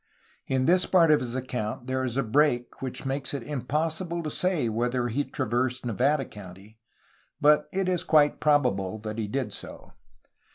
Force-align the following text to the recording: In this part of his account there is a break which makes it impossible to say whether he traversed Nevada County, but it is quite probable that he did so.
In 0.47 0.65
this 0.65 0.87
part 0.87 1.11
of 1.11 1.19
his 1.19 1.35
account 1.35 1.85
there 1.85 2.03
is 2.03 2.17
a 2.17 2.23
break 2.23 2.81
which 2.81 3.05
makes 3.05 3.35
it 3.35 3.43
impossible 3.43 4.23
to 4.23 4.31
say 4.31 4.67
whether 4.67 5.09
he 5.09 5.23
traversed 5.23 5.85
Nevada 5.85 6.25
County, 6.25 6.79
but 7.39 7.67
it 7.71 7.87
is 7.87 8.03
quite 8.03 8.39
probable 8.39 8.97
that 8.97 9.19
he 9.19 9.27
did 9.27 9.53
so. 9.53 9.93